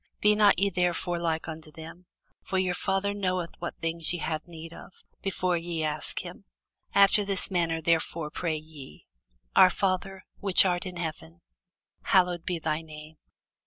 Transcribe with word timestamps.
Be 0.19 0.33
not 0.33 0.57
ye 0.57 0.71
therefore 0.71 1.19
like 1.19 1.47
unto 1.47 1.71
them: 1.71 2.07
for 2.41 2.57
your 2.57 2.73
Father 2.73 3.13
knoweth 3.13 3.51
what 3.59 3.77
things 3.81 4.11
ye 4.13 4.17
have 4.17 4.47
need 4.47 4.73
of, 4.73 5.03
before 5.21 5.55
ye 5.55 5.83
ask 5.83 6.21
him. 6.25 6.45
After 6.95 7.23
this 7.23 7.51
manner 7.51 7.81
therefore 7.81 8.31
pray 8.31 8.55
ye: 8.57 9.05
Our 9.55 9.69
Father 9.69 10.25
which 10.39 10.65
art 10.65 10.87
in 10.87 10.97
heaven, 10.97 11.41
Hallowed 12.01 12.47
be 12.47 12.57
thy 12.57 12.81
name. 12.81 13.17